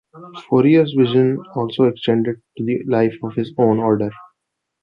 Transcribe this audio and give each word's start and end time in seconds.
Fourier's 0.49 0.93
vision 0.93 1.37
also 1.53 1.83
extended 1.83 2.41
to 2.57 2.63
the 2.65 2.83
life 2.87 3.13
of 3.21 3.35
his 3.35 3.53
own 3.59 3.77
Order. 3.77 4.09